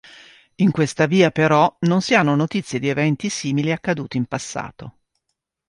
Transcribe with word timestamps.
In 0.55 0.71
questa 0.71 1.05
via, 1.05 1.29
però, 1.29 1.77
non 1.81 2.01
si 2.01 2.15
hanno 2.15 2.33
notizie 2.33 2.79
di 2.79 2.87
eventi 2.89 3.29
simili 3.29 3.71
accaduti 3.71 4.17
in 4.17 4.25
passato. 4.25 5.01